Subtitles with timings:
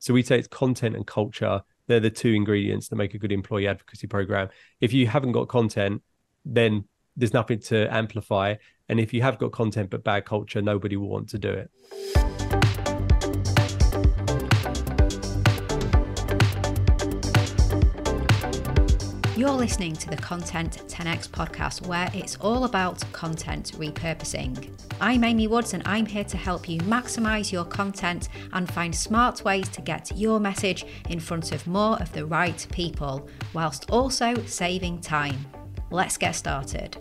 [0.00, 1.62] So we say it's content and culture.
[1.86, 4.48] They're the two ingredients that make a good employee advocacy program.
[4.80, 6.02] If you haven't got content,
[6.44, 6.84] then
[7.16, 8.56] there's nothing to amplify.
[8.88, 12.49] And if you have got content but bad culture, nobody will want to do it.
[19.40, 24.70] You're listening to the Content 10x podcast, where it's all about content repurposing.
[25.00, 29.42] I'm Amy Woods, and I'm here to help you maximize your content and find smart
[29.42, 34.34] ways to get your message in front of more of the right people, whilst also
[34.44, 35.38] saving time.
[35.90, 36.98] Let's get started.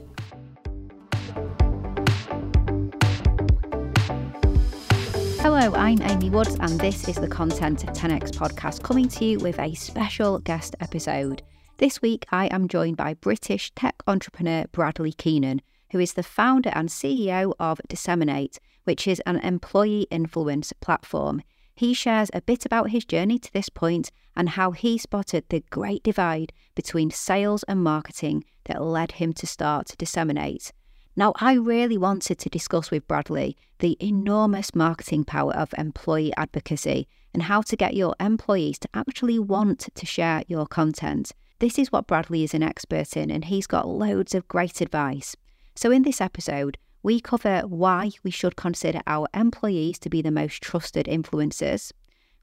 [5.41, 9.59] Hello, I'm Amy Woods, and this is the Content 10x podcast coming to you with
[9.59, 11.43] a special guest episode.
[11.79, 15.61] This week, I am joined by British tech entrepreneur Bradley Keenan,
[15.93, 21.41] who is the founder and CEO of Disseminate, which is an employee influence platform.
[21.73, 25.63] He shares a bit about his journey to this point and how he spotted the
[25.69, 30.73] great divide between sales and marketing that led him to start Disseminate.
[31.15, 37.07] Now, I really wanted to discuss with Bradley the enormous marketing power of employee advocacy
[37.33, 41.31] and how to get your employees to actually want to share your content.
[41.59, 45.35] This is what Bradley is an expert in, and he's got loads of great advice.
[45.75, 50.31] So, in this episode, we cover why we should consider our employees to be the
[50.31, 51.91] most trusted influencers.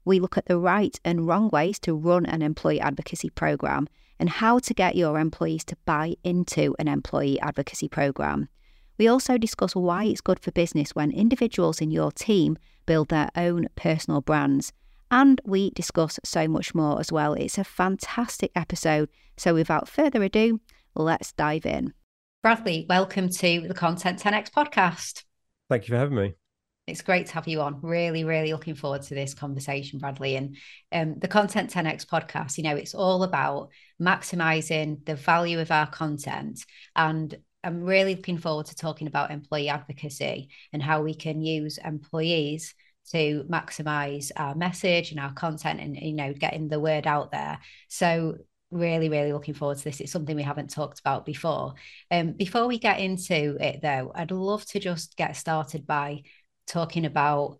[0.05, 3.87] We look at the right and wrong ways to run an employee advocacy program
[4.19, 8.49] and how to get your employees to buy into an employee advocacy program.
[8.99, 13.31] We also discuss why it's good for business when individuals in your team build their
[13.35, 14.73] own personal brands
[15.11, 17.33] and we discuss so much more as well.
[17.33, 19.09] It's a fantastic episode.
[19.37, 20.59] So, without further ado,
[20.95, 21.93] let's dive in.
[22.43, 25.23] Bradley, welcome to the Content 10x podcast.
[25.69, 26.33] Thank you for having me.
[26.87, 27.81] It's great to have you on.
[27.81, 30.37] Really, really looking forward to this conversation, Bradley.
[30.37, 30.55] And
[30.93, 33.69] um, the Content 10x podcast, you know, it's all about
[34.01, 36.65] maximizing the value of our content.
[36.95, 41.77] And I'm really looking forward to talking about employee advocacy and how we can use
[41.77, 42.73] employees
[43.11, 47.59] to maximize our message and our content and you know getting the word out there.
[47.87, 48.37] So
[48.69, 50.01] really really looking forward to this.
[50.01, 51.75] It's something we haven't talked about before.
[52.11, 56.23] Um before we get into it though i'd love to just get started by
[56.67, 57.59] talking about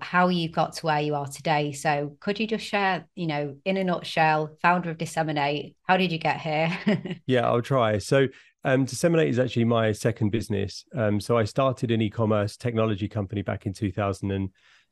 [0.00, 1.70] how you got to where you are today.
[1.70, 6.12] So could you just share you know in a nutshell founder of disseminate how did
[6.12, 6.76] you get here?
[7.26, 7.98] Yeah i'll try.
[7.98, 8.28] So
[8.64, 10.84] um, Disseminate is actually my second business.
[10.94, 14.50] Um, so I started an e-commerce technology company back in 2000 and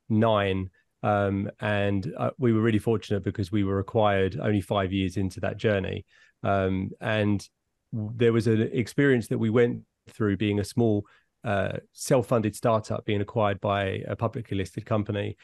[0.08, 0.70] nine.
[1.02, 5.40] Um, and uh, we were really fortunate because we were acquired only five years into
[5.40, 6.04] that journey.
[6.42, 7.46] Um, and
[7.92, 11.06] there was an experience that we went through being a small
[11.44, 15.36] uh, self-funded startup being acquired by a publicly listed company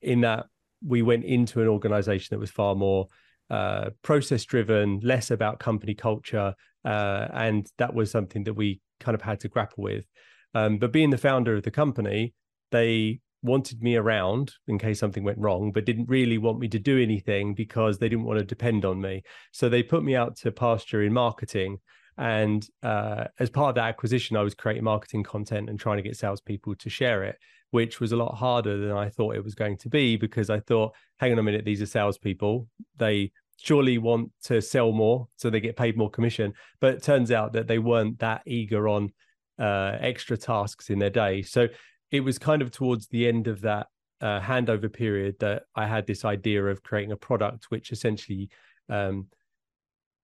[0.00, 0.46] in that
[0.84, 3.06] we went into an organization that was far more
[3.50, 6.54] uh, process driven less about company culture
[6.84, 10.06] uh, and that was something that we kind of had to grapple with
[10.54, 12.32] um, but being the founder of the company
[12.70, 16.78] they wanted me around in case something went wrong, but didn't really want me to
[16.78, 19.22] do anything because they didn't want to depend on me.
[19.52, 21.78] So they put me out to pasture in marketing.
[22.18, 26.02] And uh, as part of that acquisition, I was creating marketing content and trying to
[26.02, 27.38] get salespeople to share it,
[27.70, 30.60] which was a lot harder than I thought it was going to be because I
[30.60, 32.68] thought, hang on a minute, these are salespeople.
[32.98, 36.52] They surely want to sell more so they get paid more commission.
[36.80, 39.12] But it turns out that they weren't that eager on
[39.58, 41.42] uh, extra tasks in their day.
[41.42, 41.68] So
[42.10, 43.86] it was kind of towards the end of that
[44.20, 48.50] uh, handover period that I had this idea of creating a product which essentially
[48.88, 49.28] um,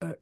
[0.02, 0.12] uh,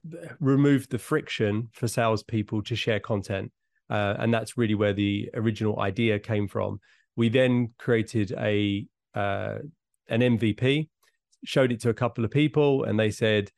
[0.40, 3.50] removed the friction for salespeople to share content.
[3.90, 6.80] Uh, and that's really where the original idea came from.
[7.16, 9.58] We then created a uh,
[10.08, 10.88] an MVP,
[11.44, 13.50] showed it to a couple of people, and they said,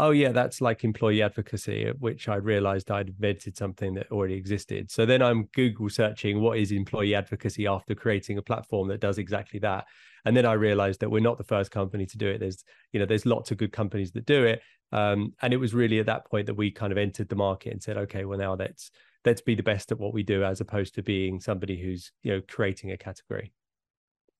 [0.00, 4.34] oh yeah that's like employee advocacy at which i realized i'd invented something that already
[4.34, 4.90] existed.
[4.90, 9.18] So then i'm google searching what is employee advocacy after creating a platform that does
[9.18, 9.84] exactly that.
[10.24, 12.38] And then i realized that we're not the first company to do it.
[12.38, 14.62] There's you know there's lots of good companies that do it.
[14.92, 17.72] Um, and it was really at that point that we kind of entered the market
[17.72, 18.90] and said okay well now let's
[19.24, 22.32] let's be the best at what we do as opposed to being somebody who's you
[22.32, 23.52] know creating a category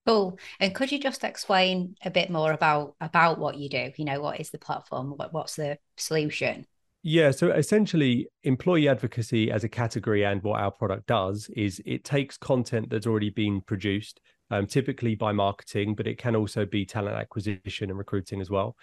[0.05, 0.39] Cool.
[0.59, 3.91] And could you just explain a bit more about about what you do?
[3.95, 5.11] You know, what is the platform?
[5.11, 6.65] What, what's the solution?
[7.03, 12.03] Yeah, so essentially, employee advocacy as a category and what our product does is it
[12.03, 14.21] takes content that's already been produced,
[14.51, 18.75] um, typically by marketing, but it can also be talent acquisition and recruiting as well.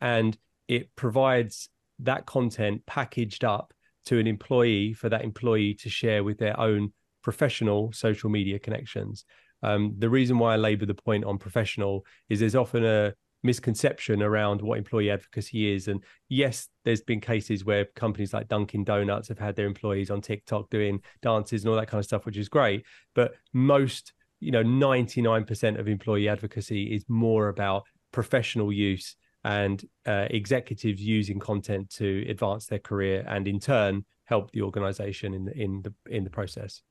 [0.00, 0.38] And
[0.68, 1.68] it provides
[2.00, 3.72] that content packaged up
[4.06, 6.92] to an employee for that employee to share with their own
[7.22, 9.24] professional social media connections.
[9.64, 14.22] Um, the reason why I labour the point on professional is there's often a misconception
[14.22, 15.88] around what employee advocacy is.
[15.88, 20.20] And yes, there's been cases where companies like Dunkin' Donuts have had their employees on
[20.20, 22.84] TikTok doing dances and all that kind of stuff, which is great.
[23.14, 30.26] But most, you know, 99% of employee advocacy is more about professional use and uh,
[30.30, 35.52] executives using content to advance their career and in turn help the organization in the
[35.52, 36.82] in the in the process.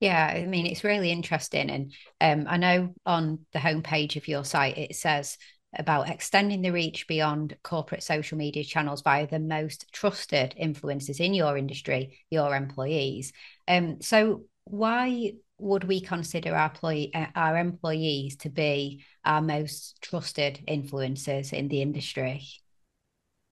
[0.00, 1.68] Yeah, I mean, it's really interesting.
[1.70, 5.36] And um, I know on the homepage of your site, it says
[5.78, 11.34] about extending the reach beyond corporate social media channels via the most trusted influencers in
[11.34, 13.32] your industry, your employees.
[13.68, 20.00] Um, so, why would we consider our, employee, uh, our employees to be our most
[20.00, 22.48] trusted influencers in the industry?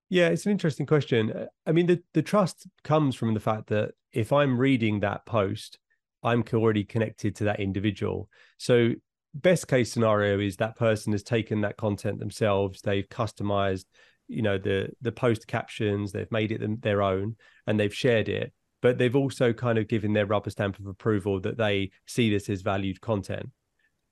[0.09, 1.49] Yeah, it's an interesting question.
[1.67, 5.79] I mean, the, the trust comes from the fact that if I'm reading that post,
[6.23, 8.29] I'm already connected to that individual.
[8.59, 8.93] So
[9.35, 13.85] best case scenario is that person has taken that content themselves, they've customized,
[14.27, 17.37] you know, the the post captions, they've made it them, their own,
[17.67, 18.53] and they've shared it.
[18.81, 22.49] But they've also kind of given their rubber stamp of approval that they see this
[22.49, 23.51] as valued content.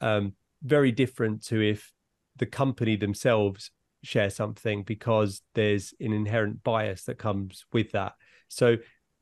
[0.01, 1.93] Um, very different to if
[2.37, 3.71] the company themselves
[4.03, 8.13] share something because there's an inherent bias that comes with that.
[8.49, 8.77] So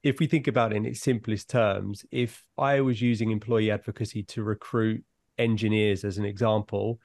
[0.04, 4.22] if we think about it in its simplest terms, if I was using employee advocacy
[4.24, 5.02] to recruit
[5.38, 7.00] engineers as an example,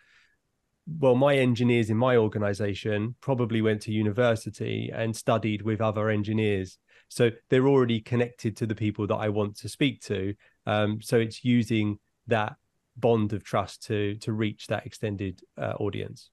[1.00, 6.78] well, my engineers in my organization probably went to university and studied with other engineers.
[7.08, 10.34] So they're already connected to the people that I want to speak to.
[10.66, 12.58] Um, so it's using that
[12.98, 16.32] bond of trust to to reach that extended uh, audience.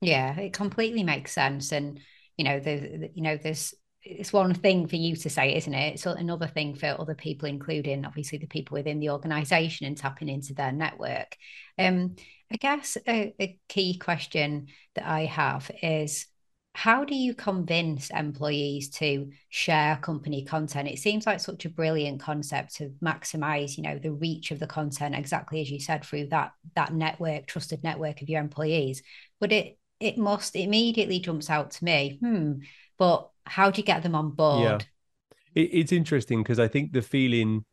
[0.00, 1.70] Yeah, it completely makes sense.
[1.70, 2.00] And
[2.38, 5.94] you know, the you know, there's it's one thing for you to say, isn't it?
[5.94, 10.28] It's another thing for other people, including obviously the people within the organization and tapping
[10.28, 11.36] into their network.
[11.78, 12.16] Um,
[12.50, 16.26] I guess a, a key question that I have is
[16.74, 22.20] how do you convince employees to share company content it seems like such a brilliant
[22.20, 26.26] concept to maximize you know the reach of the content exactly as you said through
[26.26, 29.02] that that network trusted network of your employees
[29.40, 32.52] but it it must immediately jumps out to me hmm
[32.98, 34.62] but how do you get them on board?
[34.62, 35.62] Yeah.
[35.62, 37.64] It, it's interesting because I think the feeling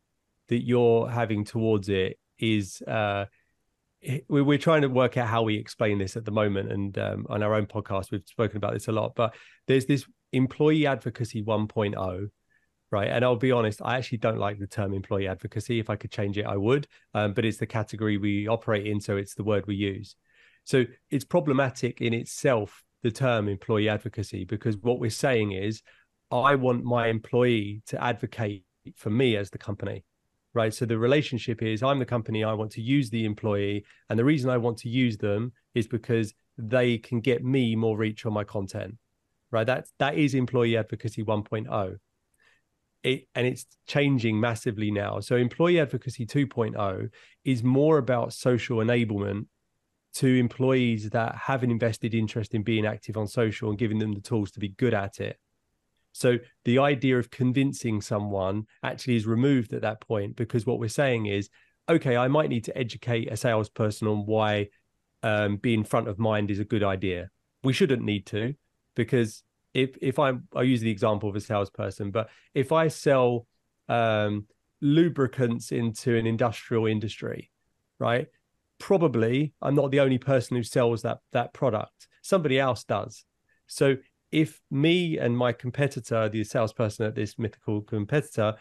[0.47, 3.25] that you're having towards it is uh,
[4.27, 7.41] we're trying to work out how we explain this at the moment and um, on
[7.41, 9.35] our own podcast we've spoken about this a lot but
[9.67, 12.29] there's this employee advocacy 1.0
[12.91, 15.95] right and i'll be honest i actually don't like the term employee advocacy if i
[15.95, 19.33] could change it i would um, but it's the category we operate in so it's
[19.33, 20.15] the word we use
[20.65, 25.83] so it's problematic in itself the term employee advocacy because what we're saying is
[26.31, 28.63] I want my employee to advocate
[28.95, 30.03] for me as the company.
[30.55, 30.73] Right.
[30.73, 33.85] So the relationship is I'm the company, I want to use the employee.
[34.09, 37.95] And the reason I want to use them is because they can get me more
[37.95, 38.95] reach on my content.
[39.51, 39.67] Right.
[39.67, 41.97] That that is employee advocacy 1.0.
[43.03, 45.19] It, and it's changing massively now.
[45.19, 47.09] So employee advocacy 2.0
[47.43, 49.45] is more about social enablement
[50.15, 54.13] to employees that have an invested interest in being active on social and giving them
[54.13, 55.37] the tools to be good at it.
[56.13, 60.87] So the idea of convincing someone actually is removed at that point because what we're
[60.87, 61.49] saying is,
[61.89, 64.69] okay, I might need to educate a salesperson on why
[65.23, 67.29] um, being front of mind is a good idea.
[67.65, 68.53] We shouldn't need to
[68.95, 73.45] because if if I I use the example of a salesperson, but if I sell
[73.89, 74.45] um,
[74.79, 77.51] lubricants into an industrial industry,
[77.99, 78.27] right?
[78.85, 82.07] Probably I'm not the only person who sells that that product.
[82.21, 83.25] Somebody else does.
[83.65, 83.95] So
[84.31, 88.53] if me and my competitor, the salesperson at this mythical competitor,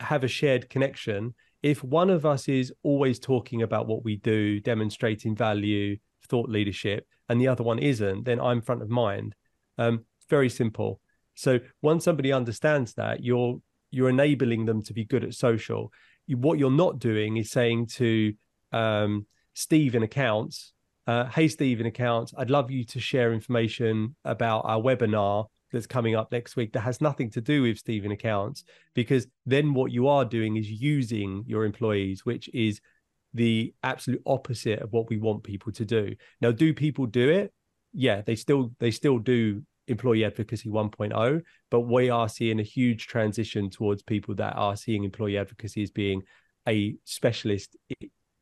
[0.00, 4.60] have a shared connection, if one of us is always talking about what we do,
[4.60, 5.96] demonstrating value,
[6.28, 9.34] thought leadership, and the other one isn't, then I'm front of mind.
[9.78, 11.00] Um, very simple.
[11.36, 15.90] So once somebody understands that, you're you're enabling them to be good at social.
[16.28, 18.34] what you're not doing is saying to
[18.72, 20.72] um, Steve in accounts.
[21.06, 25.86] Uh, hey, Steve in accounts, I'd love you to share information about our webinar that's
[25.86, 29.74] coming up next week that has nothing to do with Steve in accounts, because then
[29.74, 32.80] what you are doing is using your employees, which is
[33.34, 36.14] the absolute opposite of what we want people to do.
[36.40, 37.52] Now, do people do it?
[37.92, 43.06] Yeah, they still they still do employee advocacy 1.0 but we are seeing a huge
[43.06, 46.22] transition towards people that are seeing employee advocacy as being
[46.66, 47.76] a specialist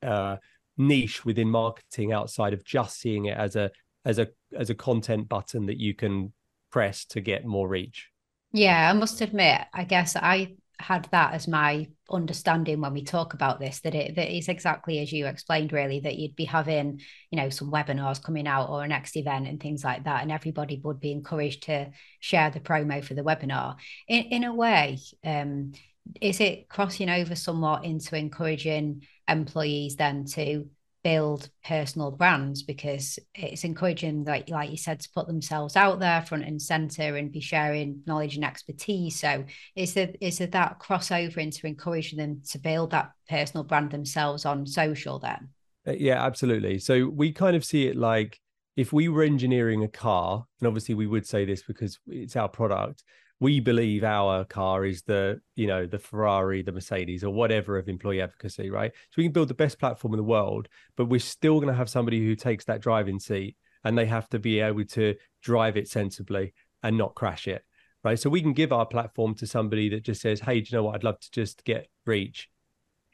[0.03, 0.37] uh,
[0.77, 3.71] niche within marketing outside of just seeing it as a
[4.05, 6.33] as a as a content button that you can
[6.71, 8.09] press to get more reach?
[8.53, 13.35] Yeah i must admit i guess i had that as my understanding when we talk
[13.35, 17.01] about this that it that is exactly as you explained really that you'd be having
[17.31, 20.33] you know some webinars coming out or a next event and things like that and
[20.33, 23.77] everybody would be encouraged to share the promo for the webinar.
[24.09, 25.73] In, in a way um,
[26.21, 30.69] is it crossing over somewhat into encouraging employees then to
[31.03, 32.63] build personal brands?
[32.63, 37.17] Because it's encouraging like like you said to put themselves out there front and center
[37.17, 39.21] and be sharing knowledge and expertise.
[39.21, 39.45] So
[39.75, 44.45] is there is there that crossover into encouraging them to build that personal brand themselves
[44.45, 45.49] on social then?
[45.87, 46.79] Uh, yeah absolutely.
[46.79, 48.39] So we kind of see it like
[48.77, 52.49] if we were engineering a car and obviously we would say this because it's our
[52.49, 53.03] product
[53.43, 57.89] we believe our car is the you know the ferrari the mercedes or whatever of
[57.89, 58.93] employee advocacy right?
[58.95, 61.75] So we can build the best platform in the world but we're still going to
[61.75, 65.77] have somebody who takes that driving seat and they have to be able to drive
[65.77, 67.65] it sensibly and not crash it
[68.05, 68.19] right?
[68.19, 70.85] So we can give our platform to somebody that just says hey do you know
[70.85, 70.95] what?
[70.95, 72.49] I'd love to just get reach.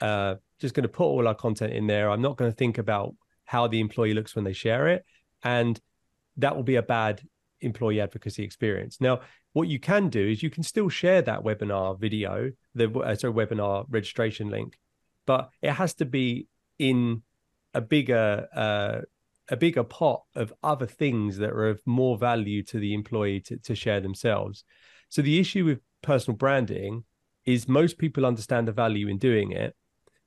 [0.03, 2.11] Uh just going to put all our content in there.
[2.11, 5.07] I'm not going to think about how the employee looks when they share it
[5.43, 5.81] and
[6.37, 7.23] that will be a bad
[7.61, 9.01] employee advocacy experience.
[9.01, 9.21] Now
[9.59, 13.35] what you can do is you can still share that webinar video, the uh, sorry,
[13.35, 14.79] webinar registration link,
[15.27, 16.47] but it has to be
[16.79, 17.23] in
[17.75, 19.01] a bigger uh,
[19.49, 23.57] a bigger pot of other things that are of more value to the employee to,
[23.57, 24.63] to share themselves.
[25.09, 27.03] So the issue with personal branding
[27.45, 29.75] is most people understand the value in doing it.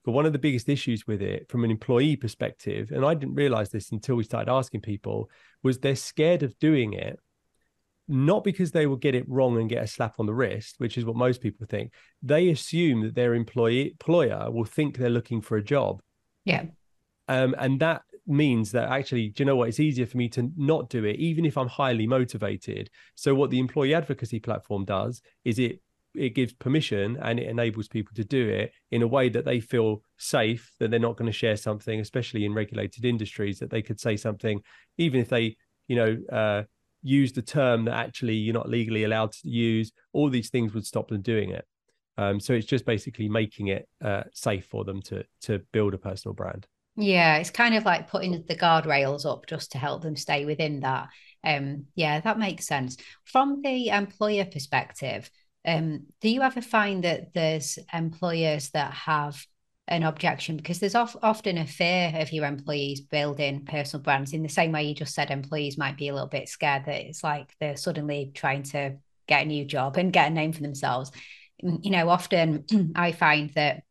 [0.03, 3.35] But one of the biggest issues with it from an employee perspective, and I didn't
[3.35, 5.29] realize this until we started asking people,
[5.63, 7.17] was they're scared of doing it
[8.11, 10.97] not because they will get it wrong and get a slap on the wrist, which
[10.97, 11.93] is what most people think.
[12.21, 16.01] They assume that their employee employer will think they're looking for a job.
[16.43, 16.65] Yeah.
[17.27, 19.69] Um, and that means that actually, do you know what?
[19.69, 22.89] It's easier for me to not do it, even if I'm highly motivated.
[23.15, 25.79] So what the employee advocacy platform does is it
[26.13, 29.61] it gives permission and it enables people to do it in a way that they
[29.61, 33.81] feel safe that they're not going to share something especially in regulated industries that they
[33.81, 34.61] could say something
[34.97, 35.55] even if they
[35.87, 36.63] you know uh,
[37.03, 40.85] use the term that actually you're not legally allowed to use, all these things would
[40.85, 41.65] stop them doing it.
[42.17, 45.97] Um, so it's just basically making it uh, safe for them to to build a
[45.97, 46.67] personal brand.
[46.95, 50.81] Yeah, it's kind of like putting the guardrails up just to help them stay within
[50.81, 51.09] that.
[51.43, 52.97] Um, yeah, that makes sense.
[53.23, 55.31] From the employer perspective,
[55.65, 59.43] um, do you ever find that there's employers that have
[59.91, 64.41] an objection because there's of, often a fear of your employees building personal brands in
[64.41, 67.23] the same way you just said employees might be a little bit scared that it's
[67.23, 68.95] like they're suddenly trying to
[69.27, 71.11] get a new job and get a name for themselves.
[71.63, 73.83] Mm, you know often i find that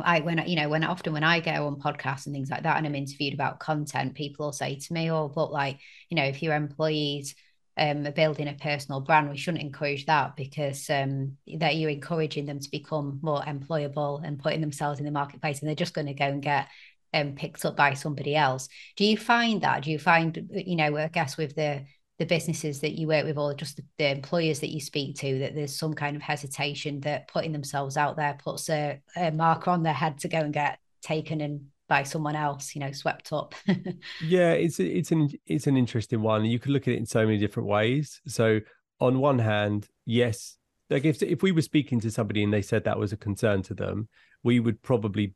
[0.00, 2.76] I when you know when often when I go on podcasts and things like that
[2.76, 5.78] and I'm interviewed about content, people will say to me, "Oh, but like
[6.10, 7.34] you know, if your employees
[7.76, 12.58] um, building a personal brand, we shouldn't encourage that because um, that you're encouraging them
[12.58, 16.14] to become more employable and putting themselves in the marketplace, and they're just going to
[16.14, 16.68] go and get
[17.12, 18.68] um, picked up by somebody else.
[18.96, 19.82] Do you find that?
[19.82, 21.84] Do you find, you know, I guess with the
[22.18, 25.40] the businesses that you work with, or just the, the employers that you speak to,
[25.40, 29.70] that there's some kind of hesitation that putting themselves out there puts a, a marker
[29.70, 33.32] on their head to go and get taken and by someone else, you know, swept
[33.32, 33.54] up.
[34.24, 36.44] yeah, it's it's an it's an interesting one.
[36.44, 38.20] You could look at it in so many different ways.
[38.26, 38.60] So
[39.00, 40.56] on one hand, yes,
[40.90, 43.62] like if if we were speaking to somebody and they said that was a concern
[43.62, 44.08] to them,
[44.42, 45.34] we would probably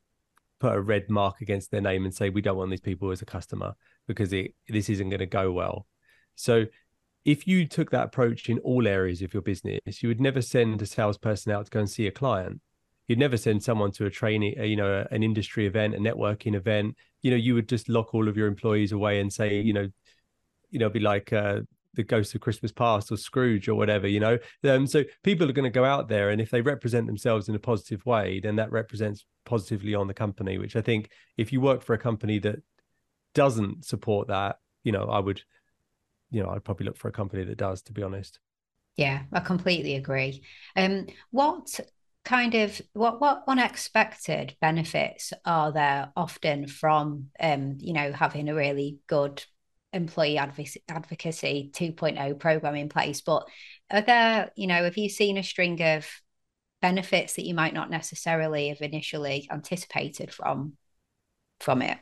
[0.59, 3.23] put a red mark against their name and say we don't want these people as
[3.23, 3.75] a customer
[4.07, 5.87] because it this isn't going to go well.
[6.35, 6.67] So
[7.25, 10.81] if you took that approach in all areas of your business, you would never send
[10.81, 12.61] a salesperson out to go and see a client
[13.11, 16.95] you'd never send someone to a training, you know, an industry event, a networking event.
[17.23, 19.89] You know, you would just lock all of your employees away and say, you know,
[20.71, 21.63] you know, be like uh,
[21.95, 24.39] the ghost of Christmas past or Scrooge or whatever, you know.
[24.63, 27.57] Um, so people are going to go out there, and if they represent themselves in
[27.57, 30.59] a positive way, then that represents positively on the company.
[30.59, 32.63] Which I think, if you work for a company that
[33.35, 35.43] doesn't support that, you know, I would,
[36.31, 38.39] you know, I'd probably look for a company that does, to be honest.
[38.95, 40.43] Yeah, I completely agree.
[40.77, 41.81] Um, what
[42.25, 48.55] kind of what what unexpected benefits are there often from um you know having a
[48.55, 49.43] really good
[49.93, 53.23] employee advocacy, advocacy 2.0 program in place?
[53.23, 53.49] But
[53.91, 56.07] are there you know have you seen a string of
[56.81, 60.75] benefits that you might not necessarily have initially anticipated from
[61.59, 61.99] from it?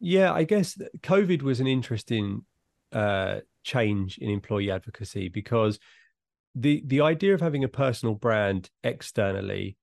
[0.00, 2.44] Yeah i guess covid was an interesting
[2.92, 5.78] uh change in employee advocacy because
[6.58, 9.76] the the idea of having a personal brand externally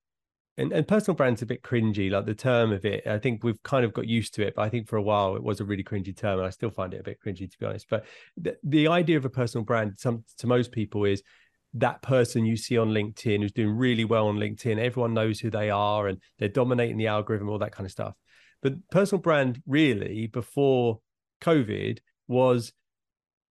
[0.58, 3.62] and, and personal brand's a bit cringy like the term of it i think we've
[3.64, 5.66] kind of got used to it but i think for a while it was a
[5.66, 8.06] really cringy term and i still find it a bit cringy to be honest but
[8.38, 11.22] the, the idea of a personal brand some to most people is
[11.76, 14.80] that person you see on LinkedIn who's doing really well on LinkedIn.
[14.80, 18.16] Everyone knows who they are and they're dominating the algorithm, all that kind of stuff.
[18.62, 21.02] But personal brand really before
[21.42, 22.72] COVID was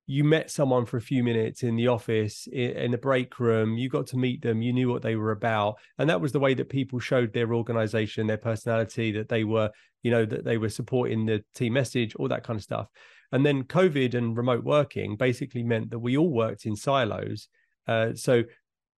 [0.06, 3.88] you met someone for a few minutes in the office in the break room you
[3.88, 6.52] got to meet them you knew what they were about and that was the way
[6.52, 9.70] that people showed their organization their personality that they were
[10.04, 12.86] you know that they were supporting the team message all that kind of stuff.
[13.32, 17.48] And then covid and remote working basically meant that we all worked in silos.
[17.88, 18.44] Uh, so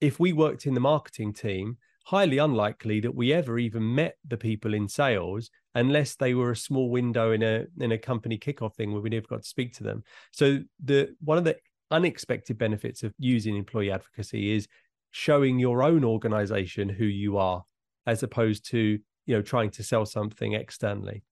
[0.01, 4.37] if we worked in the marketing team highly unlikely that we ever even met the
[4.37, 8.75] people in sales unless they were a small window in a in a company kickoff
[8.75, 10.05] thing where we never got to speak to them.
[10.33, 11.57] So the one of the
[11.91, 14.69] unexpected benefits of using employee advocacy is
[15.11, 17.65] showing your own organization who you are
[18.07, 21.23] as opposed to you know trying to sell something externally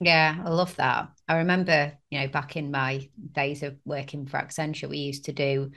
[0.00, 4.38] yeah i love that i remember you know back in my days of working for
[4.38, 5.70] accenture we used to do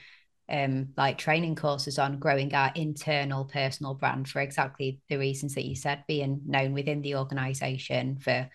[0.52, 5.66] um, like training courses on growing our internal personal brand for exactly the reasons that
[5.66, 8.50] you said, being known within the organization for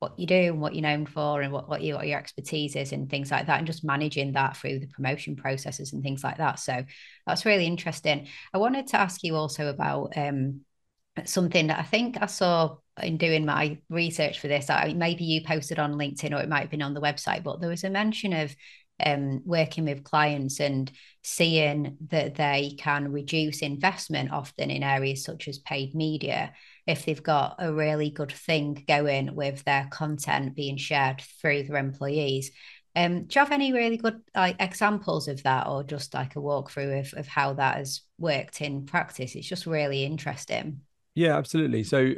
[0.00, 2.76] what you do and what you're known for and what, what, you, what your expertise
[2.76, 6.22] is and things like that and just managing that through the promotion processes and things
[6.22, 6.58] like that.
[6.58, 6.84] So
[7.26, 8.28] that's really interesting.
[8.52, 10.60] I wanted to ask you also about um,
[11.24, 15.42] something that i think i saw in doing my research for this I, maybe you
[15.42, 17.90] posted on linkedin or it might have been on the website but there was a
[17.90, 18.54] mention of
[19.04, 20.90] um, working with clients and
[21.22, 26.52] seeing that they can reduce investment often in areas such as paid media
[26.86, 31.76] if they've got a really good thing going with their content being shared through their
[31.76, 32.52] employees.
[32.94, 36.40] Um, do you have any really good like examples of that, or just like a
[36.40, 39.34] walkthrough of, of how that has worked in practice?
[39.34, 40.80] It's just really interesting.
[41.14, 41.82] Yeah, absolutely.
[41.82, 42.14] So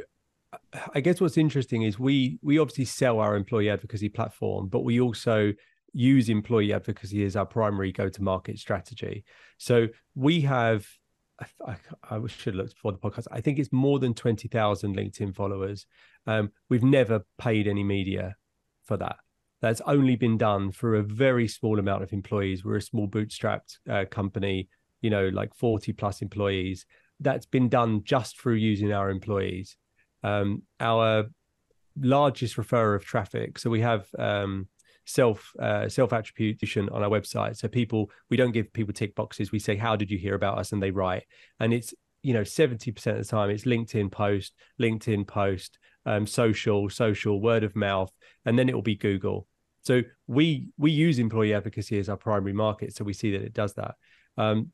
[0.93, 5.01] I guess what's interesting is we we obviously sell our employee advocacy platform, but we
[5.01, 5.51] also
[5.93, 9.23] use employee advocacy as our primary go-to-market strategy.
[9.57, 10.87] So we have,
[11.65, 11.75] I,
[12.09, 13.27] I, should look before the podcast.
[13.31, 15.85] I think it's more than twenty thousand LinkedIn followers.
[16.27, 18.35] Um, we've never paid any media
[18.85, 19.17] for that.
[19.61, 22.63] That's only been done for a very small amount of employees.
[22.63, 24.69] We're a small bootstrapped uh, company,
[25.01, 26.85] you know, like forty plus employees.
[27.19, 29.75] That's been done just through using our employees.
[30.23, 31.25] Um, our
[31.99, 33.59] largest referrer of traffic.
[33.59, 34.67] So we have um,
[35.09, 37.57] self uh, self attribution on our website.
[37.57, 39.51] So people, we don't give people tick boxes.
[39.51, 41.23] We say, "How did you hear about us?" and they write.
[41.59, 46.27] And it's you know seventy percent of the time it's LinkedIn post, LinkedIn post, um,
[46.27, 48.11] social, social, word of mouth,
[48.45, 49.47] and then it will be Google.
[49.81, 53.53] So we we use employee advocacy as our primary market, so we see that it
[53.53, 53.95] does that.
[54.37, 54.71] Um,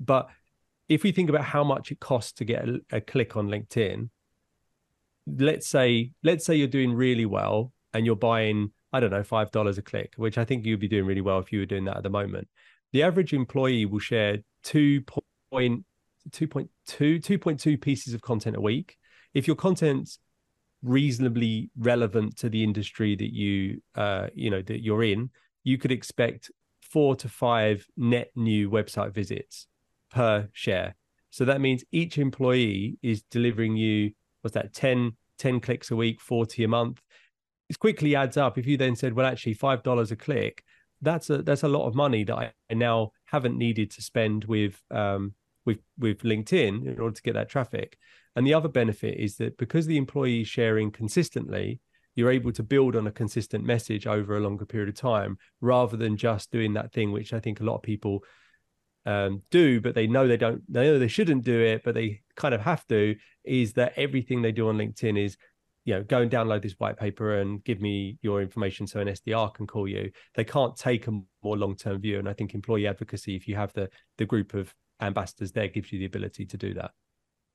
[0.00, 0.28] but
[0.88, 4.08] if we think about how much it costs to get a, a click on LinkedIn,
[5.26, 9.50] let's say let's say you're doing really well and you're buying I don't know, five
[9.50, 11.84] dollars a click, which I think you'd be doing really well if you were doing
[11.86, 12.48] that at the moment.
[12.92, 15.82] The average employee will share 2.2,
[16.30, 18.98] 2.2 pieces of content a week.
[19.32, 20.18] If your content's
[20.82, 25.30] reasonably relevant to the industry that you uh, you know that you're in,
[25.64, 26.50] you could expect
[26.80, 29.66] four to five net new website visits
[30.10, 30.94] per share.
[31.30, 36.20] So that means each employee is delivering you what's that 10 10 clicks a week,
[36.20, 37.00] 40 a month
[37.72, 38.58] it quickly adds up.
[38.58, 40.62] If you then said, well, actually, five dollars a click,
[41.00, 44.80] that's a that's a lot of money that I now haven't needed to spend with
[44.90, 47.96] um, with with LinkedIn in order to get that traffic.
[48.36, 51.80] And the other benefit is that because the employee is sharing consistently,
[52.14, 55.96] you're able to build on a consistent message over a longer period of time rather
[55.96, 58.22] than just doing that thing which I think a lot of people
[59.04, 62.20] um, do, but they know they don't, they know they shouldn't do it, but they
[62.36, 63.16] kind of have to.
[63.44, 65.36] Is that everything they do on LinkedIn is
[65.84, 69.08] you know, go and download this white paper and give me your information so an
[69.08, 70.10] SDR can call you.
[70.34, 72.18] They can't take a more long term view.
[72.18, 75.92] And I think employee advocacy, if you have the the group of ambassadors there, gives
[75.92, 76.92] you the ability to do that.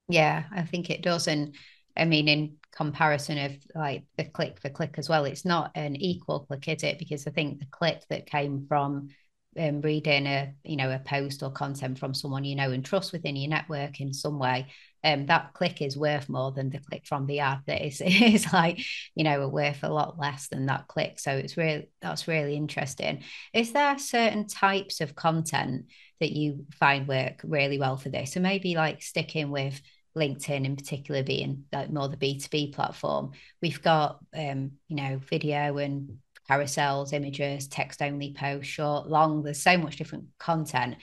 [0.09, 1.27] Yeah, I think it does.
[1.27, 1.55] And
[1.95, 5.95] I mean, in comparison of like the click for click as well, it's not an
[5.95, 6.99] equal click, is it?
[6.99, 9.09] Because I think the click that came from
[9.57, 13.11] um, reading a you know a post or content from someone you know and trust
[13.11, 14.67] within your network in some way
[15.07, 18.51] um, that click is worth more than the click from the ad that is is
[18.51, 18.79] like
[19.15, 21.19] you know worth a lot less than that click.
[21.19, 23.23] So it's really that's really interesting.
[23.53, 25.85] Is there certain types of content
[26.19, 28.33] that you find work really well for this?
[28.33, 29.81] So maybe like sticking with
[30.17, 35.77] LinkedIn in particular being like more the B2B platform, we've got um, you know, video
[35.77, 36.17] and
[36.49, 39.43] carousels, images, text only posts, short, long.
[39.43, 40.95] There's so much different content.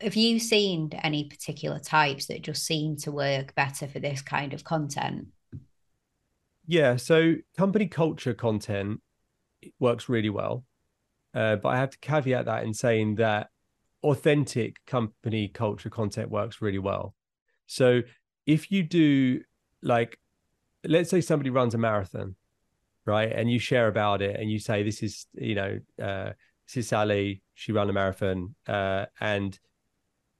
[0.00, 4.52] Have you seen any particular types that just seem to work better for this kind
[4.52, 5.28] of content?
[6.66, 9.00] Yeah, so company culture content
[9.78, 10.64] works really well.
[11.34, 13.48] Uh, but I have to caveat that in saying that
[14.02, 17.14] authentic company culture content works really well.
[17.66, 18.02] So
[18.46, 19.40] if you do
[19.82, 20.18] like,
[20.84, 22.34] let's say somebody runs a marathon,
[23.10, 26.30] right, and you share about it and you say this is you know uh,
[26.66, 29.58] this is Sally, she ran a marathon, uh, and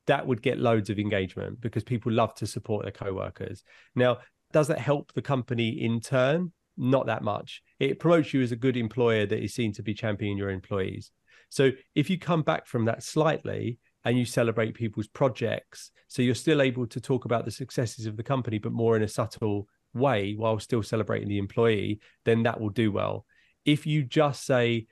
[0.07, 3.65] that would get loads of engagement because people love to support their co-workers.
[3.95, 4.19] Now,
[4.53, 6.53] does that help the company in turn?
[6.77, 7.63] Not that much.
[7.79, 11.11] It promotes you as a good employer that is seen to be championing your employees.
[11.49, 16.35] So if you come back from that slightly and you celebrate people's projects, so you're
[16.35, 19.69] still able to talk about the successes of the company, but more in a subtle
[19.95, 23.25] way while still celebrating the employee, then that will do well.
[23.65, 24.87] If you just say,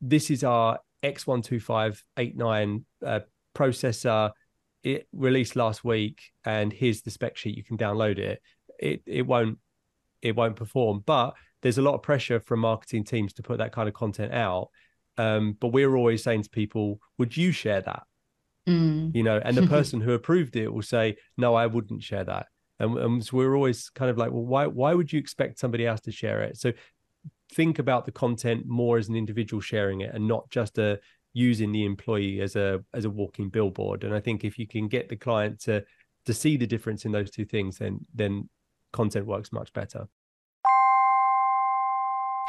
[0.00, 3.20] this is our X12589 uh,
[3.54, 4.30] processor,
[4.82, 8.40] it released last week, and here's the spec sheet, you can download it.
[8.78, 9.58] It it won't
[10.20, 11.02] it won't perform.
[11.04, 14.32] But there's a lot of pressure from marketing teams to put that kind of content
[14.32, 14.68] out.
[15.16, 18.02] Um, but we're always saying to people, would you share that?
[18.68, 19.14] Mm.
[19.14, 22.46] You know, and the person who approved it will say, no, I wouldn't share that.
[22.80, 25.86] And, and so we're always kind of like, well, why why would you expect somebody
[25.86, 26.56] else to share it?
[26.56, 26.72] So
[27.52, 30.98] think about the content more as an individual sharing it and not just a
[31.32, 34.04] using the employee as a as a walking billboard.
[34.04, 35.84] And I think if you can get the client to
[36.26, 38.48] to see the difference in those two things, then then
[38.92, 40.06] content works much better.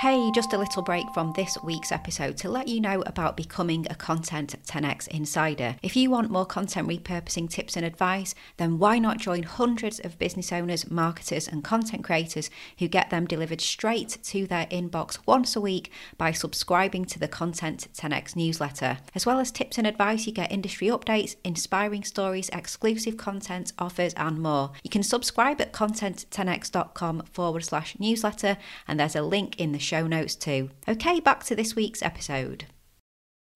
[0.06, 3.88] Hey, just a little break from this week's episode to let you know about becoming
[3.90, 5.78] a Content 10x Insider.
[5.82, 10.20] If you want more content repurposing tips and advice, then why not join hundreds of
[10.20, 15.56] business owners, marketers, and content creators who get them delivered straight to their inbox once
[15.56, 19.00] a week by subscribing to the Content 10x newsletter.
[19.16, 24.14] As well as tips and advice, you get industry updates, inspiring stories, exclusive content, offers,
[24.14, 24.72] and more.
[24.84, 29.95] You can subscribe at content10x.com forward slash newsletter, and there's a link in the show
[30.04, 30.70] notes too.
[30.88, 32.66] Okay, back to this week's episode.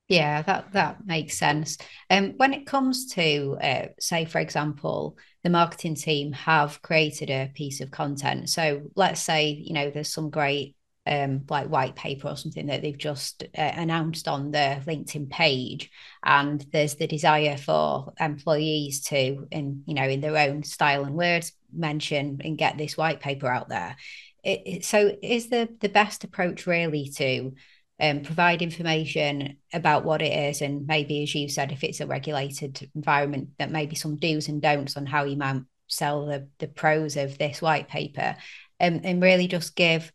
[0.10, 1.78] Yeah, that that makes sense.
[2.10, 7.52] Um, when it comes to, uh, say, for example, the marketing team have created a
[7.54, 8.50] piece of content.
[8.50, 10.76] So let's say you know there's some great
[11.06, 15.92] um, like white paper or something that they've just uh, announced on their LinkedIn page,
[16.24, 21.14] and there's the desire for employees to, in you know, in their own style and
[21.16, 23.96] words, mention and get this white paper out there
[24.44, 27.54] it, so is the the best approach really to
[28.02, 32.08] um, provide information about what it is and maybe as you said if it's a
[32.08, 36.68] regulated environment that maybe some do's and don'ts on how you might sell the the
[36.68, 38.38] pros of this white paper
[38.80, 40.12] um, and really just give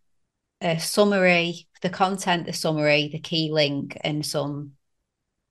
[0.62, 4.72] a summary the content the summary the key link and some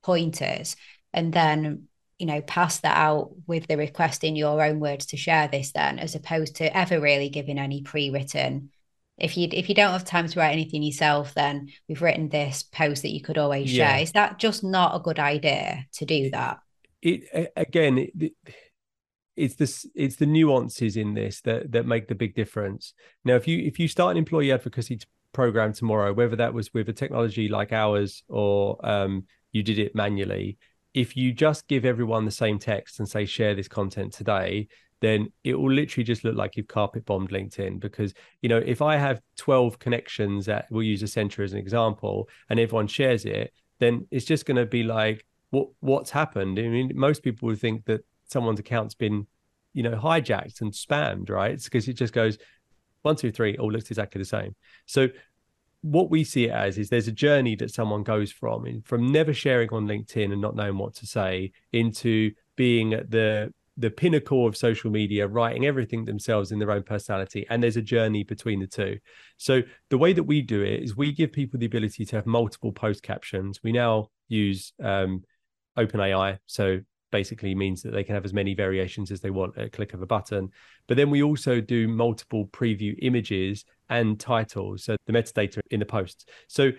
[0.03, 0.75] pointers.
[1.13, 1.87] And then
[2.23, 5.73] you know pass that out with the request in your own words to share this
[5.73, 8.69] then as opposed to ever really giving any pre-written.
[9.17, 12.63] If you if you don't have time to write anything yourself then we've written this
[12.63, 13.89] post that you could always yeah.
[13.89, 14.03] share.
[14.03, 16.59] Is that just not a good idea to do that?
[17.01, 18.31] it again it,
[19.35, 22.93] it's this it's the nuances in this that that make the big difference.
[23.25, 25.01] Now if you if you start an employee advocacy
[25.33, 29.93] program tomorrow whether that was with a technology like ours or um, you did it
[29.93, 30.57] manually
[30.93, 34.67] if you just give everyone the same text and say share this content today
[35.01, 37.77] then it will literally just look like you've carpet bombed linkedin.
[37.77, 42.29] Because you know if i have 12 connections that we'll use Accenture as an example
[42.49, 46.57] and everyone shares it then it's just going to be like what what's happened?
[46.57, 49.27] I mean most people would think that someone's account's been
[49.73, 51.61] you know hijacked and spammed right?
[51.61, 52.37] Because it just goes
[53.01, 54.55] one two three all looks exactly the same.
[54.85, 55.09] So
[55.83, 59.33] what we see it as is there's a journey that someone goes from from never
[59.33, 64.45] sharing on LinkedIn and not knowing what to say into being at the the pinnacle
[64.45, 67.45] of social media, writing everything themselves in their own personality.
[67.49, 68.99] And there's a journey between the two.
[69.37, 72.25] So the way that we do it is we give people the ability to have
[72.25, 73.61] multiple post captions.
[73.63, 75.23] We now use um,
[75.77, 76.37] OpenAI.
[76.45, 76.81] So
[77.13, 79.93] basically means that they can have as many variations as they want at a click
[79.93, 80.49] of a button.
[80.87, 85.85] But then we also do multiple preview images and titles, so the metadata in the
[85.85, 86.25] posts.
[86.47, 86.71] So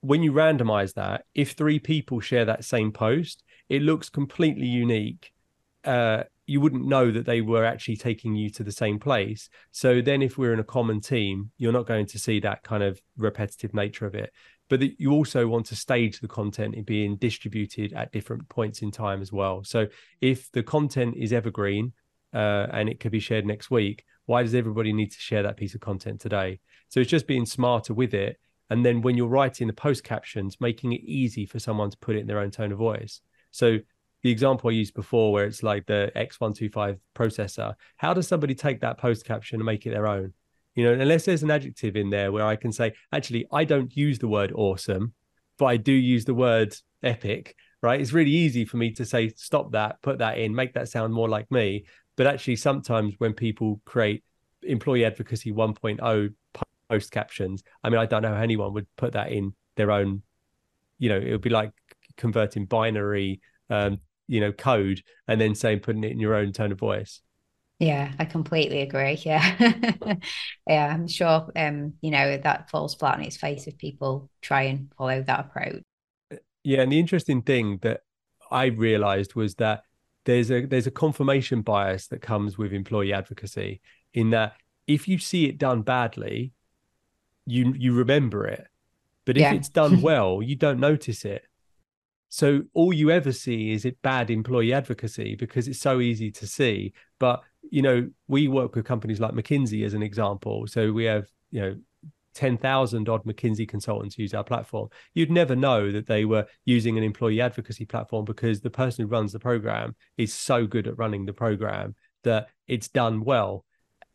[0.00, 5.30] when you randomize that, if three people share that same post, it looks completely unique.
[5.84, 9.50] Uh, you wouldn't know that they were actually taking you to the same place.
[9.72, 12.82] So then, if we're in a common team, you're not going to see that kind
[12.82, 14.32] of repetitive nature of it.
[14.68, 18.82] But that you also want to stage the content in being distributed at different points
[18.82, 19.62] in time as well.
[19.62, 19.86] So
[20.20, 21.92] if the content is evergreen
[22.34, 25.56] uh, and it could be shared next week, why does everybody need to share that
[25.56, 26.58] piece of content today?
[26.88, 28.38] So it's just being smarter with it.
[28.68, 32.16] And then when you're writing the post captions, making it easy for someone to put
[32.16, 33.20] it in their own tone of voice.
[33.52, 33.78] So
[34.22, 38.80] the example I used before, where it's like the X125 processor, how does somebody take
[38.80, 40.32] that post caption and make it their own?
[40.76, 43.94] You know, unless there's an adjective in there where I can say, actually, I don't
[43.96, 45.14] use the word awesome,
[45.58, 48.00] but I do use the word epic right?
[48.00, 51.12] It's really easy for me to say, stop that, put that in, make that sound
[51.12, 51.84] more like me.
[52.16, 54.24] But actually, sometimes when people create
[54.62, 56.34] employee advocacy 1.0
[56.90, 60.22] post captions, I mean, I don't know how anyone would put that in their own,
[60.98, 61.72] you know, it would be like
[62.16, 66.72] converting binary, um, you know, code and then saying, putting it in your own tone
[66.72, 67.20] of voice.
[67.78, 69.18] Yeah, I completely agree.
[69.22, 69.74] Yeah.
[70.66, 74.62] yeah, I'm sure um, you know, that falls flat on its face if people try
[74.62, 75.82] and follow that approach.
[76.64, 78.00] Yeah, and the interesting thing that
[78.50, 79.82] I realized was that
[80.24, 83.80] there's a there's a confirmation bias that comes with employee advocacy
[84.14, 84.54] in that
[84.86, 86.52] if you see it done badly,
[87.46, 88.66] you you remember it.
[89.24, 89.54] But if yeah.
[89.54, 91.44] it's done well, you don't notice it.
[92.28, 96.46] So all you ever see is it bad employee advocacy because it's so easy to
[96.46, 96.92] see.
[97.18, 100.66] But you know, we work with companies like McKinsey as an example.
[100.66, 101.76] So we have, you know,
[102.34, 104.88] 10,000 odd McKinsey consultants use our platform.
[105.14, 109.08] You'd never know that they were using an employee advocacy platform because the person who
[109.08, 113.64] runs the program is so good at running the program that it's done well.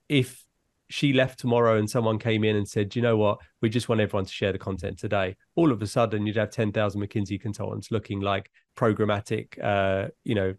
[0.08, 0.46] If
[0.90, 4.02] she left tomorrow and someone came in and said, you know what, we just want
[4.02, 7.90] everyone to share the content today, all of a sudden you'd have 10,000 McKinsey consultants
[7.90, 10.54] looking like programmatic, uh, you know,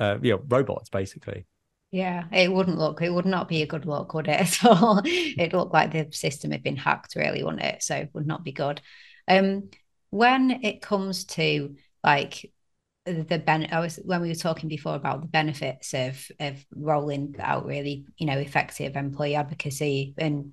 [0.00, 1.46] uh, you know, robots basically.
[1.92, 4.40] Yeah, it wouldn't look, it would not be a good look, would it?
[4.40, 5.00] At all?
[5.04, 7.82] It'd look like the system had been hacked, really, wouldn't it?
[7.82, 8.80] So it would not be good.
[9.28, 9.70] Um,
[10.10, 12.50] when it comes to like
[13.06, 17.36] the ben I was when we were talking before about the benefits of of rolling
[17.40, 20.52] out really, you know, effective employee advocacy and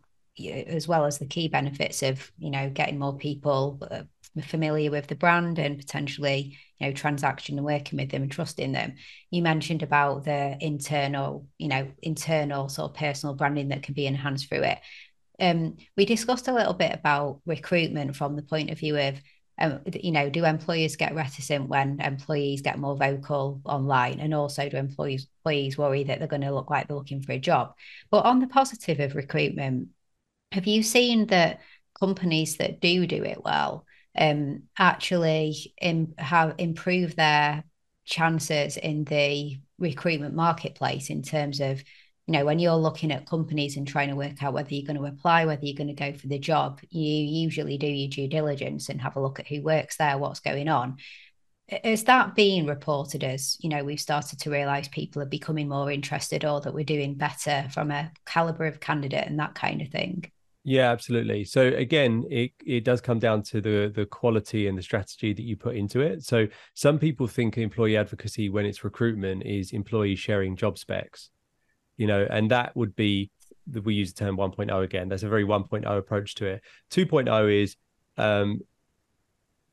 [0.67, 4.04] as well as the key benefits of, you know, getting more people uh,
[4.41, 8.72] familiar with the brand and potentially you know transaction and working with them and trusting
[8.72, 8.96] them.
[9.30, 14.08] You mentioned about the internal you know internal sort of personal branding that can be
[14.08, 14.80] enhanced through it.
[15.39, 19.22] Um, we discussed a little bit about recruitment from the point of view of
[19.60, 24.19] um, you know do employers get reticent when employees get more vocal online?
[24.19, 27.34] And also do employees employees worry that they're going to look like they're looking for
[27.34, 27.74] a job?
[28.10, 29.89] But on the positive of recruitment
[30.54, 31.60] have you seen that
[32.00, 33.86] companies that do do it well
[34.17, 37.63] um, actually Im- have improved their
[38.06, 41.84] chances in the recruitment marketplace in terms of
[42.28, 44.99] you know when you're looking at companies and trying to work out whether you're going
[44.99, 48.28] to apply whether you're going to go for the job you usually do your due
[48.28, 50.97] diligence and have a look at who works there what's going on.
[51.84, 55.89] Is that being reported as you know we've started to realize people are becoming more
[55.89, 59.88] interested or that we're doing better from a caliber of candidate and that kind of
[59.88, 60.32] thing
[60.63, 61.43] yeah, absolutely.
[61.43, 65.43] So again, it it does come down to the the quality and the strategy that
[65.43, 66.23] you put into it.
[66.23, 71.30] So some people think employee advocacy when it's recruitment is employees sharing job specs,
[71.97, 73.30] you know, and that would be
[73.84, 75.10] we use the term 1.0 again.
[75.10, 76.62] That's a very 1.0 approach to it.
[76.91, 77.76] 2.0 is
[78.17, 78.62] um,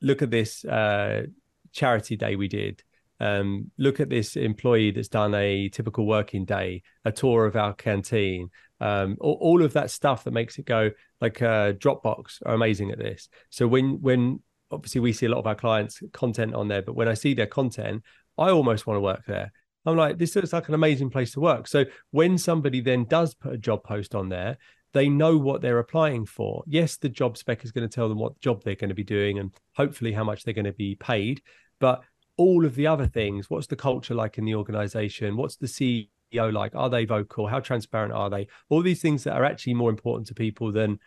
[0.00, 1.26] look at this uh,
[1.72, 2.82] charity day we did.
[3.20, 7.74] Um, look at this employee that's done a typical working day, a tour of our
[7.74, 8.50] canteen,
[8.80, 10.90] um, all, all, of that stuff that makes it go
[11.20, 13.28] like uh, Dropbox are amazing at this.
[13.50, 14.40] So when when
[14.70, 17.34] obviously we see a lot of our clients content on there, but when I see
[17.34, 18.02] their content,
[18.38, 19.52] I almost want to work there.
[19.86, 21.66] I'm like, this looks like an amazing place to work.
[21.66, 24.58] So when somebody then does put a job post on there,
[24.92, 26.62] they know what they're applying for.
[26.66, 29.04] Yes, the job spec is going to tell them what job they're going to be
[29.04, 31.42] doing and hopefully how much they're going to be paid.
[31.78, 32.02] But
[32.36, 35.36] all of the other things, what's the culture like in the organization?
[35.36, 36.74] What's the CEO like?
[36.74, 37.46] Are they vocal?
[37.46, 38.46] How transparent are they?
[38.68, 40.98] All these things that are actually more important to people than,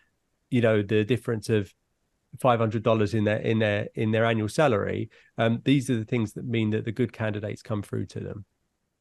[0.50, 1.72] you know, the difference of
[2.40, 5.10] five hundred dollars in their in their in their annual salary.
[5.38, 8.44] Um, these are the things that mean that the good candidates come through to them.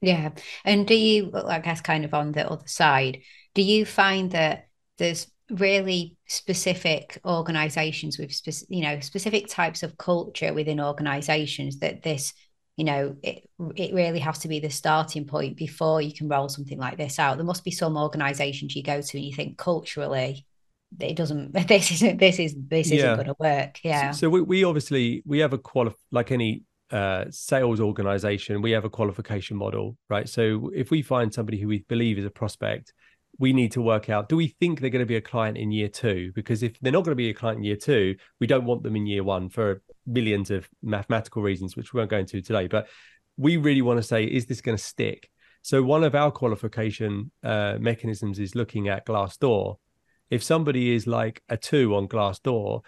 [0.02, 0.32] Yeah,
[0.66, 3.22] and do you, I guess, kind of on the other side,
[3.54, 9.98] do you find that there's really specific organizations with spe- you know specific types of
[9.98, 12.34] culture within organizations that this
[12.78, 16.50] you know it it really has to be the starting point before you can roll
[16.50, 17.38] something like this out.
[17.38, 20.46] There must be some organizations you go to and you think culturally
[21.00, 23.80] it doesn't this isn't this is this isn't going to work.
[23.84, 24.12] Yeah.
[24.12, 28.72] so, so, we, we obviously we have a quali like any uh, sales organization we
[28.72, 30.30] have a qualification model right?
[30.30, 32.94] So if we find somebody who we believe is a prospect
[33.40, 35.72] we need to work out do we think they're going to be a client in
[35.72, 36.32] year two?
[36.36, 38.84] Because if they're not going to be a client in year two we don't want
[38.84, 42.68] them in year one for millions of mathematical reasons which we won't go into today
[42.68, 42.88] but
[43.38, 45.30] we really want to say is this going to stick
[45.62, 49.78] so one of our qualification uh, mechanisms is looking at glassdoor
[50.30, 52.82] if somebody is like a two on glassdoor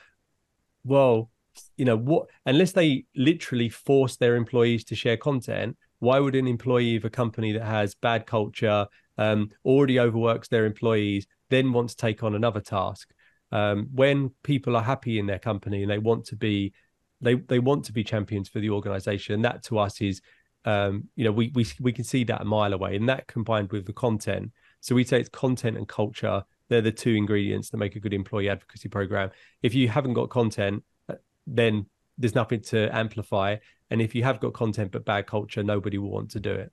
[0.84, 1.30] well
[1.78, 6.47] you know what unless they literally force their employees to share content why would an
[6.47, 11.95] employee of a company that has bad culture um, already overworks their employees, then wants
[11.95, 13.12] to take on another task.
[13.51, 16.73] Um, when people are happy in their company and they want to be
[17.21, 19.36] they they want to be champions for the organization.
[19.36, 20.21] And that to us is,
[20.65, 23.71] um, you know, we we we can see that a mile away, and that combined
[23.71, 24.51] with the content.
[24.82, 26.43] So we say it's content and culture.
[26.69, 29.32] They're the two ingredients that make a good employee advocacy program.
[29.62, 31.86] If you haven't got content, uh, then
[32.17, 33.58] there's nothing to amplify.
[33.89, 36.71] And if you have got content but bad culture, nobody will want to do it.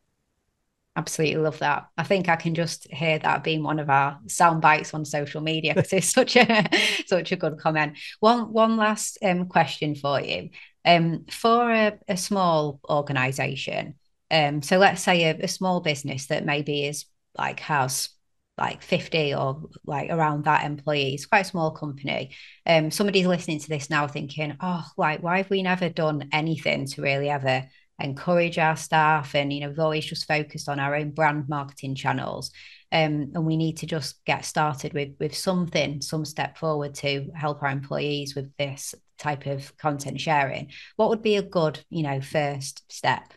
[0.94, 1.88] Absolutely love that.
[1.96, 5.40] I think I can just hear that being one of our sound bites on social
[5.40, 6.68] media because it's such a
[7.06, 7.96] such a good comment.
[8.20, 10.50] One one last um, question for you.
[10.84, 13.94] Um, for a, a small organization,
[14.30, 17.06] um, so let's say a, a small business that maybe is
[17.38, 18.10] like has
[18.58, 22.32] like 50 or like around that employees, quite a small company.
[22.66, 26.86] Um, somebody's listening to this now thinking, oh, like, why have we never done anything
[26.88, 27.64] to really ever
[28.02, 31.94] encourage our staff and you know we've always just focused on our own brand marketing
[31.94, 32.50] channels.
[32.90, 37.30] Um, and we need to just get started with with something some step forward to
[37.34, 40.68] help our employees with this type of content sharing.
[40.96, 43.32] What would be a good you know first step?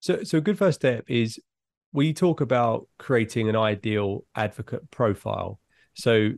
[0.00, 1.40] So so a good first step is
[1.92, 5.58] we talk about creating an ideal advocate profile.
[5.94, 6.32] So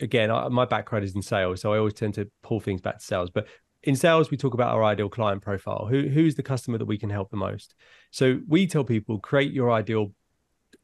[0.00, 2.98] again I, my background is in sales so i always tend to pull things back
[2.98, 3.46] to sales but
[3.86, 5.86] in sales we talk about our ideal client profile.
[5.88, 7.74] Who who's the customer that we can help the most?
[8.10, 10.12] So we tell people create your ideal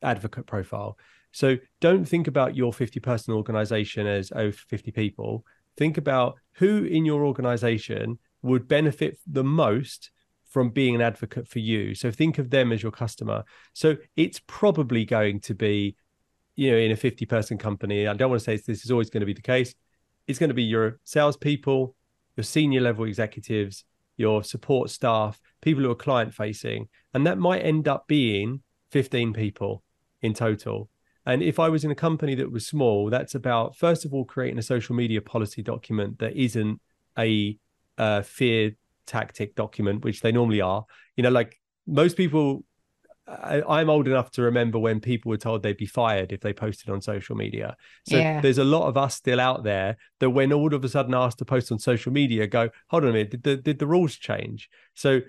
[0.03, 0.97] advocate profile.
[1.33, 5.45] So don't think about your 50 person organization as oh 50 people.
[5.77, 10.11] Think about who in your organization would benefit the most
[10.45, 11.95] from being an advocate for you.
[11.95, 13.43] So think of them as your customer.
[13.73, 15.97] So it's probably going to be
[16.55, 18.07] you know in a 50 person company.
[18.07, 19.75] I don't want to say this is always going to be the case.
[20.29, 21.97] It's going to be your salespeople
[22.37, 23.85] your senior level executives,
[24.17, 26.89] your support staff, people who are client facing.
[27.15, 29.83] And that might end up being 15 people
[30.21, 30.89] in total.
[31.25, 34.25] And if I was in a company that was small, that's about, first of all,
[34.25, 36.81] creating a social media policy document that isn't
[37.19, 37.57] a
[37.99, 38.73] uh, fear
[39.07, 40.85] tactic document, which they normally are.
[41.17, 42.65] You know, like most people
[43.41, 46.53] I, am old enough to remember when people were told they'd be fired if they
[46.53, 47.77] posted on social media.
[48.09, 48.41] So yeah.
[48.41, 51.39] there's a lot of us still out there that when all of a sudden asked
[51.39, 54.17] to post on social media, go, hold on a minute, did the, did the rules
[54.17, 54.69] change?
[54.95, 55.21] So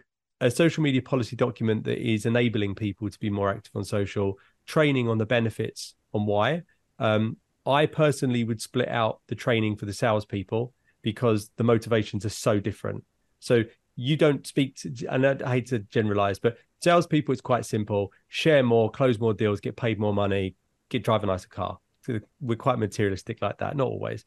[0.42, 4.38] a social media policy document that is enabling people to be more active on social,
[4.68, 6.64] training on the benefits on why.
[7.00, 12.30] Um, I personally would split out the training for the salespeople because the motivations are
[12.30, 13.04] so different.
[13.40, 13.64] So
[13.96, 18.64] you don't speak to, and I hate to generalize, but salespeople, it's quite simple: share
[18.64, 20.56] more, close more deals, get paid more money,
[20.90, 21.80] get drive a nicer car.
[22.06, 24.26] So we're quite materialistic like that, not always.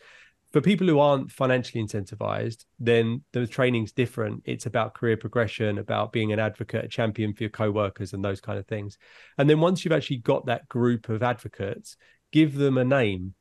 [0.53, 4.43] For people who aren't financially incentivized, then the training's different.
[4.47, 8.41] It's about career progression, about being an advocate, a champion for your co-workers, and those
[8.41, 8.97] kind of things.
[9.37, 11.97] And then once you've actually got that group of advocates,
[12.33, 13.35] give them a name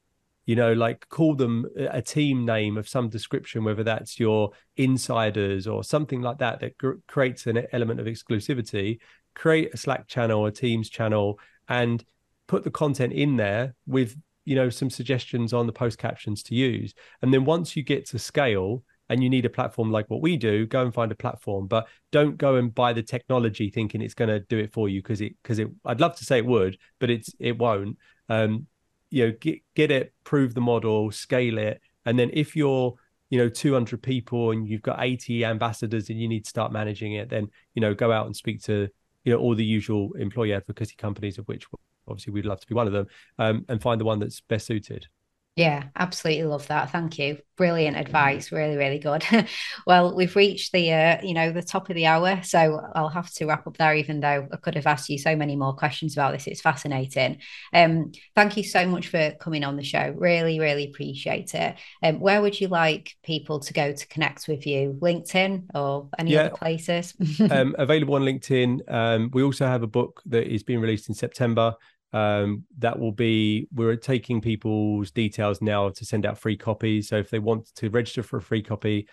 [0.45, 5.67] you know like call them a team name of some description whether that's your insiders
[5.67, 8.99] or something like that that gr- creates an element of exclusivity.
[9.33, 12.03] Create a slack channel a teams channel and
[12.47, 16.55] put the content in there with you know some suggestions on the post captions to
[16.55, 16.93] use.
[17.21, 20.35] And then once you get to scale and you need a platform like what we
[20.35, 21.67] do go and find a platform.
[21.67, 25.01] But don't go and buy the technology thinking it's going to do it for you
[25.01, 27.97] because it because it i'd love to say it would but it's it won't.
[28.29, 28.67] Um,
[29.09, 31.81] you know get get it prove the model scale it.
[32.05, 32.95] And then if you're
[33.29, 37.13] you know 200 people and you've got 80 ambassadors and you need to start managing
[37.13, 38.87] it then you know go out and speak to
[39.23, 41.65] you know all the usual employee advocacy companies of which
[42.07, 43.07] obviously we'd love to be one of them
[43.39, 45.07] um, and find the one that's best suited
[45.55, 46.91] yeah, absolutely love that.
[46.91, 47.37] Thank you.
[47.55, 48.51] Brilliant advice.
[48.51, 49.23] Really, really good.
[49.87, 53.31] well, we've reached the uh, you know the top of the hour, so I'll have
[53.35, 53.95] to wrap up there.
[53.95, 57.37] Even though I could have asked you so many more questions about this, it's fascinating.
[57.71, 60.13] Um, thank you so much for coming on the show.
[60.17, 61.77] Really, really appreciate it.
[62.03, 64.99] Um, where would you like people to go to connect with you?
[65.01, 66.41] LinkedIn or any yeah.
[66.41, 67.13] other places?
[67.49, 68.91] um, available on LinkedIn.
[68.91, 71.75] Um, we also have a book that is being released in September
[72.15, 77.09] um, that will be we're taking people's details now to send out free copies.
[77.09, 79.07] So if they want to register for a free copy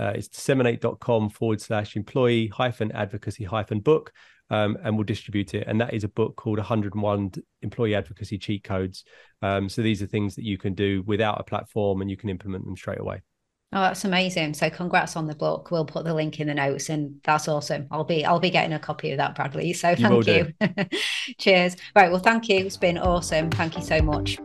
[0.00, 4.12] uh, it's dsmn8.com forward slash employee hyphen advocacy hyphen book
[4.48, 5.64] um, and we'll distribute it.
[5.66, 9.04] And that is a book called 101 employee advocacy cheat codes.
[9.42, 12.30] Um, so these are things that you can do without a platform and you can
[12.30, 13.20] implement them straight away
[13.72, 14.54] Oh, that's amazing.
[14.54, 15.70] So congrats on the book.
[15.70, 17.86] We'll put the link in the notes and that's awesome.
[17.90, 19.72] I'll be I'll be getting a copy of that, Bradley.
[19.74, 20.52] So thank you.
[20.60, 20.84] you.
[21.38, 21.76] Cheers.
[21.94, 22.10] Right.
[22.10, 22.66] Well, thank you.
[22.66, 23.48] It's been awesome.
[23.50, 24.38] Thank you so much.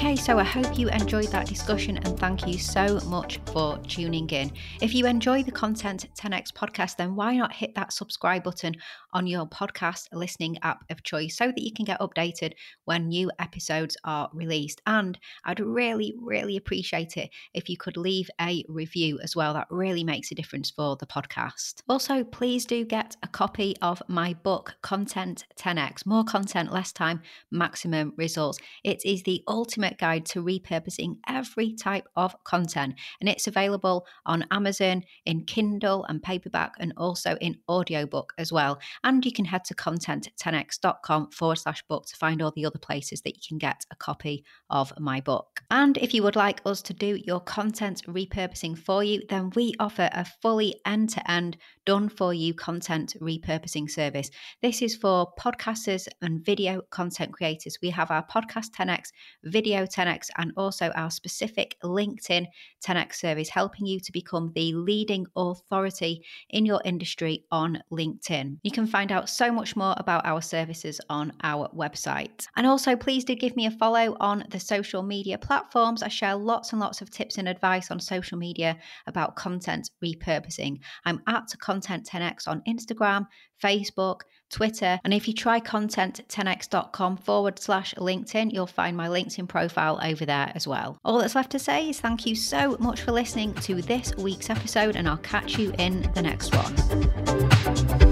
[0.00, 4.26] Okay, so I hope you enjoyed that discussion and thank you so much for tuning
[4.30, 4.50] in.
[4.80, 8.76] If you enjoy the content 10x podcast, then why not hit that subscribe button
[9.12, 12.52] on your podcast listening app of choice so that you can get updated
[12.86, 14.80] when new episodes are released.
[14.86, 19.52] And I'd really, really appreciate it if you could leave a review as well.
[19.52, 21.82] That really makes a difference for the podcast.
[21.90, 27.20] Also, please do get a copy of my book, Content 10x More Content, Less Time,
[27.50, 28.58] Maximum Results.
[28.82, 32.94] It is the ultimate guide to repurposing every type of content.
[33.20, 38.78] And it's available on Amazon in Kindle and paperback and also in audiobook as well.
[39.04, 43.22] And you can head to content10x.com forward slash book to find all the other places
[43.22, 45.62] that you can get a copy of my book.
[45.70, 49.74] And if you would like us to do your content repurposing for you, then we
[49.78, 51.56] offer a fully end to end
[51.90, 54.30] done for you content repurposing service.
[54.62, 57.78] This is for podcasters and video content creators.
[57.82, 59.08] We have our Podcast 10x
[59.42, 62.46] Video 10x and also our specific LinkedIn
[62.86, 68.58] 10x service, helping you to become the leading authority in your industry on LinkedIn.
[68.62, 72.46] You can find out so much more about our services on our website.
[72.54, 76.04] And also, please do give me a follow on the social media platforms.
[76.04, 78.78] I share lots and lots of tips and advice on social media
[79.08, 80.78] about content repurposing.
[81.04, 83.26] I'm at content Content 10x on Instagram,
[83.62, 84.20] Facebook,
[84.50, 85.00] Twitter.
[85.02, 90.52] And if you try content10x.com forward slash LinkedIn, you'll find my LinkedIn profile over there
[90.54, 90.98] as well.
[91.04, 94.50] All that's left to say is thank you so much for listening to this week's
[94.50, 98.09] episode, and I'll catch you in the next one.